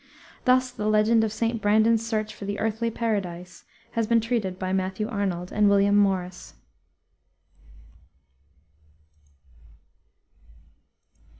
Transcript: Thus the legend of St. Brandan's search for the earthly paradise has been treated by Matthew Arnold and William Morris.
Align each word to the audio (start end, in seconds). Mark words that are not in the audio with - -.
Thus 0.45 0.71
the 0.71 0.87
legend 0.87 1.23
of 1.23 1.31
St. 1.31 1.61
Brandan's 1.61 2.03
search 2.03 2.33
for 2.33 2.45
the 2.45 2.57
earthly 2.57 2.89
paradise 2.89 3.65
has 3.91 4.07
been 4.07 4.19
treated 4.19 4.57
by 4.57 4.73
Matthew 4.73 5.07
Arnold 5.07 5.51
and 5.51 5.69
William 5.69 5.95
Morris. 5.95 6.55